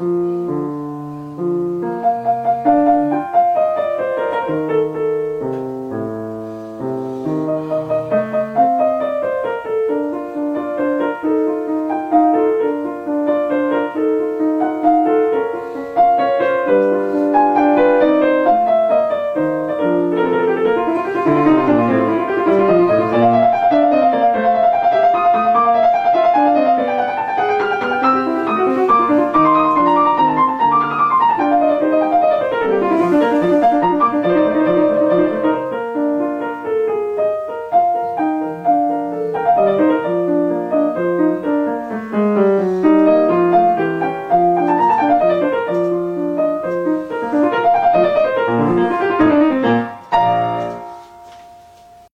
[0.00, 0.29] Mm-hmm.